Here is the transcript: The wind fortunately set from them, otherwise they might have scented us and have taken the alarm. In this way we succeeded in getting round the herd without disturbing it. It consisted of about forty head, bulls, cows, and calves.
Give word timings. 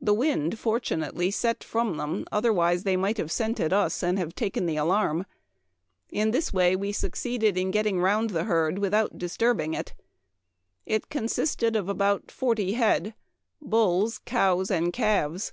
The 0.00 0.14
wind 0.14 0.56
fortunately 0.56 1.32
set 1.32 1.64
from 1.64 1.96
them, 1.96 2.26
otherwise 2.30 2.84
they 2.84 2.96
might 2.96 3.16
have 3.18 3.32
scented 3.32 3.72
us 3.72 4.04
and 4.04 4.16
have 4.16 4.32
taken 4.36 4.66
the 4.66 4.76
alarm. 4.76 5.26
In 6.10 6.30
this 6.30 6.52
way 6.52 6.76
we 6.76 6.92
succeeded 6.92 7.58
in 7.58 7.72
getting 7.72 7.98
round 7.98 8.30
the 8.30 8.44
herd 8.44 8.78
without 8.78 9.18
disturbing 9.18 9.74
it. 9.74 9.94
It 10.86 11.08
consisted 11.08 11.74
of 11.74 11.88
about 11.88 12.30
forty 12.30 12.74
head, 12.74 13.14
bulls, 13.60 14.20
cows, 14.24 14.70
and 14.70 14.92
calves. 14.92 15.52